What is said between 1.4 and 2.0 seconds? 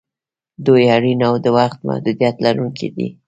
د وخت